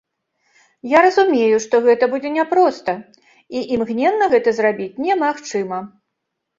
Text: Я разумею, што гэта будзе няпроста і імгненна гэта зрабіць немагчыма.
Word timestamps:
Я 0.93 0.99
разумею, 1.05 1.59
што 1.65 1.75
гэта 1.89 2.09
будзе 2.15 2.33
няпроста 2.39 2.97
і 3.55 3.65
імгненна 3.79 4.33
гэта 4.35 4.49
зрабіць 4.61 4.93
немагчыма. 5.07 5.79